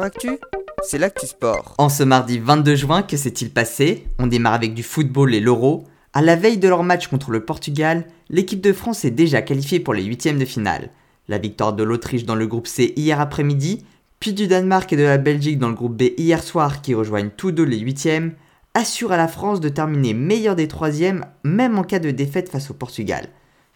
Actu, 0.00 0.38
c'est 0.82 0.96
l'actu 0.96 1.26
sport. 1.26 1.74
En 1.76 1.90
ce 1.90 2.02
mardi 2.02 2.38
22 2.38 2.76
juin, 2.76 3.02
que 3.02 3.18
s'est-il 3.18 3.50
passé? 3.50 4.06
On 4.18 4.26
démarre 4.26 4.54
avec 4.54 4.72
du 4.72 4.82
football 4.82 5.34
et 5.34 5.40
l'Euro. 5.40 5.84
À 6.14 6.22
la 6.22 6.34
veille 6.34 6.56
de 6.56 6.68
leur 6.68 6.82
match 6.82 7.08
contre 7.08 7.30
le 7.30 7.44
Portugal, 7.44 8.06
l'équipe 8.30 8.62
de 8.62 8.72
France 8.72 9.04
est 9.04 9.10
déjà 9.10 9.42
qualifiée 9.42 9.80
pour 9.80 9.92
les 9.92 10.04
huitièmes 10.04 10.38
de 10.38 10.46
finale. 10.46 10.88
La 11.28 11.36
victoire 11.36 11.74
de 11.74 11.82
l'Autriche 11.82 12.24
dans 12.24 12.34
le 12.34 12.46
groupe 12.46 12.68
C 12.68 12.94
hier 12.96 13.20
après-midi, 13.20 13.84
puis 14.18 14.32
du 14.32 14.46
Danemark 14.46 14.90
et 14.94 14.96
de 14.96 15.02
la 15.02 15.18
Belgique 15.18 15.58
dans 15.58 15.68
le 15.68 15.74
groupe 15.74 15.96
B 15.96 16.04
hier 16.16 16.42
soir 16.42 16.80
qui 16.80 16.94
rejoignent 16.94 17.30
tous 17.36 17.52
deux 17.52 17.64
les 17.64 17.78
huitièmes, 17.78 18.32
assure 18.72 19.12
à 19.12 19.18
la 19.18 19.28
France 19.28 19.60
de 19.60 19.68
terminer 19.68 20.14
meilleur 20.14 20.56
des 20.56 20.68
troisièmes 20.68 21.26
même 21.44 21.78
en 21.78 21.82
cas 21.82 21.98
de 21.98 22.10
défaite 22.10 22.48
face 22.48 22.70
au 22.70 22.74
Portugal. 22.74 23.26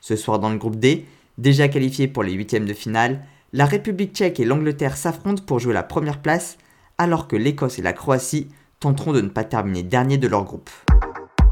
Ce 0.00 0.16
soir 0.16 0.38
dans 0.38 0.50
le 0.50 0.56
groupe 0.56 0.76
D, 0.76 1.04
déjà 1.36 1.68
qualifié 1.68 2.08
pour 2.08 2.22
les 2.22 2.32
huitièmes 2.32 2.66
de 2.66 2.72
finale, 2.72 3.20
la 3.56 3.64
République 3.64 4.14
tchèque 4.14 4.38
et 4.38 4.44
l'Angleterre 4.44 4.98
s'affrontent 4.98 5.42
pour 5.46 5.60
jouer 5.60 5.72
la 5.72 5.82
première 5.82 6.20
place, 6.20 6.58
alors 6.98 7.26
que 7.26 7.36
l'Écosse 7.36 7.78
et 7.78 7.82
la 7.82 7.94
Croatie 7.94 8.48
tenteront 8.80 9.14
de 9.14 9.22
ne 9.22 9.30
pas 9.30 9.44
terminer 9.44 9.82
dernier 9.82 10.18
de 10.18 10.28
leur 10.28 10.44
groupe. 10.44 10.68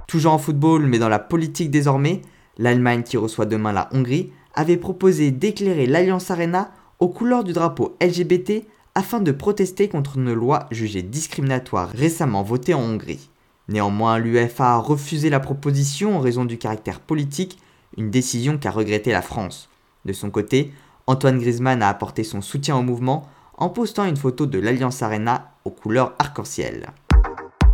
Toujours 0.07 0.35
en 0.35 0.39
football, 0.39 0.85
mais 0.85 0.99
dans 0.99 1.09
la 1.09 1.19
politique 1.19 1.71
désormais, 1.71 2.21
l'Allemagne 2.59 3.05
qui 3.05 3.17
reçoit 3.17 3.47
demain 3.47 3.73
la 3.73 3.89
Hongrie 3.91 4.31
avait 4.55 4.77
proposé 4.77 5.31
d'éclairer 5.31 5.87
l'Alliance 5.87 6.31
Arena 6.31 6.73
aux 7.01 7.09
couleurs 7.09 7.43
du 7.43 7.55
drapeau 7.55 7.97
LGBT 8.03 8.67
afin 8.95 9.21
de 9.21 9.33
protester 9.33 9.89
contre 9.89 10.19
une 10.19 10.35
loi 10.35 10.67
jugée 10.71 11.03
discriminatoire 11.03 11.89
récemment 11.89 12.43
votée 12.43 12.75
en 12.75 12.83
Hongrie. 12.83 13.31
Néanmoins, 13.69 14.19
l'UEFA 14.19 14.75
a 14.75 14.77
refusé 14.77 15.31
la 15.31 15.41
proposition 15.41 16.19
en 16.19 16.21
raison 16.21 16.45
du 16.45 16.59
caractère 16.59 17.01
politique, 17.01 17.59
une 17.97 18.11
décision 18.11 18.59
qu'a 18.59 18.71
regretté 18.71 19.11
la 19.11 19.23
France. 19.23 19.71
De 20.05 20.13
son 20.13 20.29
côté, 20.29 20.71
Antoine 21.07 21.39
Griezmann 21.39 21.83
a 21.83 21.89
apporté 21.89 22.25
son 22.25 22.41
soutien 22.41 22.77
au 22.77 22.83
mouvement 22.83 23.29
en 23.59 23.69
postant 23.69 24.07
une 24.07 24.17
photo 24.17 24.47
de 24.47 24.59
l'Alliance 24.59 25.03
Arena 25.03 25.53
aux 25.65 25.71
couleurs 25.71 26.15
arc-en-ciel. 26.19 26.89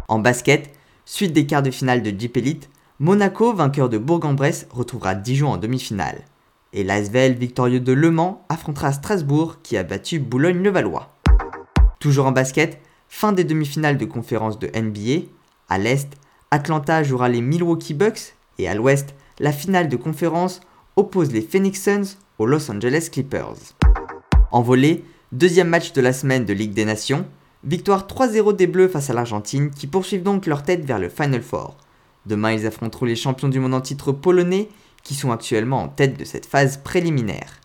En 0.09 0.19
basket, 0.19 0.75
suite 1.05 1.33
des 1.33 1.47
quarts 1.47 1.63
de 1.63 1.71
finale 1.71 2.03
de 2.03 2.19
Jeep 2.19 2.39
Monaco, 2.99 3.55
vainqueur 3.55 3.89
de 3.89 3.99
Bourg-en-Bresse, 3.99 4.67
retrouvera 4.71 5.15
Dijon 5.15 5.49
en 5.49 5.57
demi-finale. 5.57 6.23
Et 6.73 6.85
l'Asvel, 6.85 7.35
victorieux 7.35 7.81
de 7.81 7.93
Le 7.93 8.11
Mans, 8.11 8.45
affrontera 8.49 8.93
Strasbourg 8.93 9.59
qui 9.63 9.77
a 9.77 9.85
battu 9.85 10.19
Boulogne-le-Valois. 10.19 11.15
Toujours 12.01 12.27
en 12.27 12.33
basket, 12.33 12.81
fin 13.09 13.33
des 13.33 13.45
demi-finales 13.45 13.97
de 13.97 14.05
conférence 14.05 14.59
de 14.59 14.69
NBA. 14.69 15.27
À 15.69 15.79
l'est, 15.79 16.13
Atlanta 16.51 17.03
jouera 17.05 17.29
les 17.29 17.41
Milwaukee 17.41 17.95
Bucks 17.95 18.35
et 18.59 18.69
à 18.69 18.75
l'ouest, 18.75 19.15
la 19.39 19.53
finale 19.53 19.89
de 19.89 19.97
conférence 19.97 20.61
oppose 20.97 21.33
les 21.33 21.43
Phoenix 21.43 21.81
Suns 21.81 22.19
Los 22.47 22.71
Angeles 22.71 23.09
Clippers. 23.13 23.75
En 24.53 24.63
volée, 24.63 25.05
deuxième 25.33 25.69
match 25.69 25.93
de 25.93 26.01
la 26.01 26.13
semaine 26.13 26.45
de 26.45 26.53
Ligue 26.53 26.73
des 26.73 26.85
Nations, 26.85 27.27
victoire 27.65 28.07
3-0 28.07 28.57
des 28.57 28.67
Bleus 28.67 28.89
face 28.89 29.11
à 29.11 29.15
l'Argentine 29.15 29.71
qui 29.71 29.87
poursuivent 29.87 30.23
donc 30.23 30.47
leur 30.47 30.63
tête 30.63 30.85
vers 30.85 30.99
le 30.99 31.09
Final 31.09 31.43
Four. 31.43 31.77
Demain, 32.27 32.53
ils 32.53 32.67
affronteront 32.67 33.07
les 33.07 33.17
champions 33.17 33.49
du 33.49 33.61
monde 33.61 33.75
en 33.75 33.81
titre 33.81 34.13
polonais 34.13 34.69
qui 35.03 35.15
sont 35.15 35.33
actuellement 35.33 35.83
en 35.83 35.89
tête 35.89 36.19
de 36.19 36.25
cette 36.25 36.47
phase 36.47 36.77
préliminaire. 36.79 37.61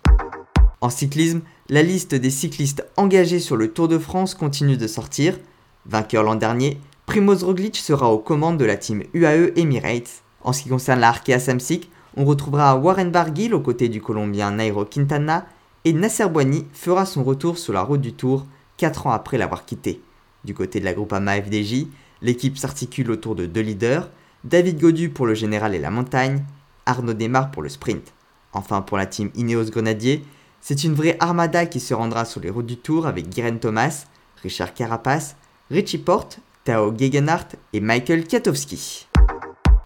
En 0.81 0.89
cyclisme, 0.89 1.41
la 1.69 1.81
liste 1.81 2.15
des 2.15 2.29
cyclistes 2.29 2.85
engagés 2.97 3.39
sur 3.39 3.57
le 3.57 3.71
Tour 3.71 3.87
de 3.87 3.97
France 3.97 4.35
continue 4.35 4.77
de 4.77 4.87
sortir. 4.87 5.39
Vainqueur 5.85 6.23
l'an 6.23 6.35
dernier, 6.35 6.79
Primoz 7.05 7.43
Roglic 7.43 7.75
sera 7.77 8.11
aux 8.11 8.19
commandes 8.19 8.57
de 8.57 8.65
la 8.65 8.77
team 8.77 9.03
UAE 9.13 9.51
Emirates. 9.55 10.23
En 10.41 10.53
ce 10.53 10.63
qui 10.63 10.69
concerne 10.69 10.99
la 10.99 11.09
Arkea 11.09 11.39
Samsic, 11.39 11.89
on 12.17 12.25
retrouvera 12.25 12.75
Warren 12.77 13.11
Barguil 13.11 13.53
aux 13.53 13.59
côtés 13.59 13.89
du 13.89 14.01
Colombien 14.01 14.51
Nairo 14.51 14.85
Quintana 14.85 15.45
et 15.83 15.93
Nasser 15.93 16.27
Boigny 16.27 16.65
fera 16.73 17.05
son 17.05 17.23
retour 17.23 17.57
sur 17.57 17.73
la 17.73 17.81
route 17.81 18.01
du 18.01 18.13
Tour 18.13 18.45
4 18.77 19.07
ans 19.07 19.11
après 19.11 19.37
l'avoir 19.37 19.65
quitté. 19.65 20.01
Du 20.43 20.53
côté 20.53 20.79
de 20.79 20.85
la 20.85 20.93
Groupama 20.93 21.41
FDJ, 21.41 21.87
l'équipe 22.21 22.57
s'articule 22.57 23.11
autour 23.11 23.35
de 23.35 23.45
deux 23.45 23.61
leaders, 23.61 24.09
David 24.43 24.79
Godu 24.79 25.09
pour 25.09 25.25
le 25.25 25.33
général 25.33 25.75
et 25.75 25.79
la 25.79 25.91
montagne, 25.91 26.43
Arnaud 26.85 27.13
Desmar 27.13 27.51
pour 27.51 27.61
le 27.61 27.69
sprint. 27.69 28.13
Enfin 28.53 28.81
pour 28.81 28.97
la 28.97 29.05
team 29.05 29.31
Ineos 29.35 29.65
Grenadier, 29.65 30.23
c'est 30.61 30.83
une 30.83 30.93
vraie 30.93 31.17
armada 31.19 31.65
qui 31.65 31.79
se 31.79 31.93
rendra 31.93 32.25
sur 32.25 32.41
les 32.41 32.49
routes 32.49 32.65
du 32.65 32.77
Tour 32.77 33.07
avec 33.07 33.29
Guérin 33.29 33.57
Thomas, 33.57 34.05
Richard 34.41 34.73
Carapace, 34.73 35.35
Richie 35.69 35.97
Porte, 35.97 36.39
Tao 36.63 36.93
Gegenhardt 36.97 37.55
et 37.73 37.79
Michael 37.79 38.25
Katowski. 38.25 39.07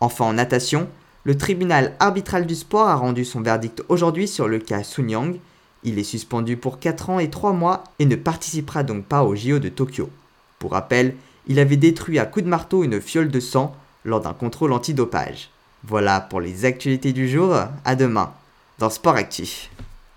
Enfin 0.01 0.25
en 0.25 0.33
natation, 0.33 0.87
le 1.29 1.37
tribunal 1.37 1.93
arbitral 1.99 2.47
du 2.47 2.55
sport 2.55 2.87
a 2.87 2.95
rendu 2.95 3.23
son 3.23 3.41
verdict 3.41 3.83
aujourd'hui 3.87 4.27
sur 4.27 4.47
le 4.47 4.57
cas 4.57 4.81
Sun 4.81 5.11
Yang. 5.11 5.39
Il 5.83 5.99
est 5.99 6.03
suspendu 6.03 6.57
pour 6.57 6.79
4 6.79 7.11
ans 7.11 7.19
et 7.19 7.29
3 7.29 7.53
mois 7.53 7.83
et 7.99 8.07
ne 8.07 8.15
participera 8.15 8.81
donc 8.81 9.05
pas 9.05 9.23
au 9.23 9.35
JO 9.35 9.59
de 9.59 9.69
Tokyo. 9.69 10.09
Pour 10.57 10.71
rappel, 10.71 11.13
il 11.45 11.59
avait 11.59 11.77
détruit 11.77 12.17
à 12.17 12.25
coups 12.25 12.45
de 12.45 12.49
marteau 12.49 12.83
une 12.83 12.99
fiole 12.99 13.29
de 13.29 13.39
sang 13.39 13.75
lors 14.05 14.21
d'un 14.21 14.33
contrôle 14.33 14.73
antidopage. 14.73 15.51
Voilà 15.83 16.19
pour 16.19 16.41
les 16.41 16.65
actualités 16.65 17.13
du 17.13 17.29
jour, 17.29 17.55
à 17.85 17.95
demain 17.95 18.33
dans 18.79 18.89
Sport 18.89 19.15
Actif. 19.15 19.69